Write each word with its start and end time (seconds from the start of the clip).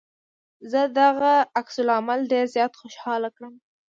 زه 0.71 0.81
دغه 0.99 1.33
عکس 1.59 1.75
العمل 1.83 2.19
ډېر 2.31 2.45
زيات 2.55 2.73
خوشحاله 2.81 3.29
کړم. 3.35 3.53